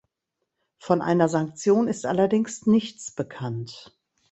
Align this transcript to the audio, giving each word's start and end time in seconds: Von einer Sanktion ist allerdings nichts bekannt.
Von 0.79 0.99
einer 1.03 1.29
Sanktion 1.29 1.87
ist 1.87 2.07
allerdings 2.07 2.65
nichts 2.65 3.11
bekannt. 3.11 3.95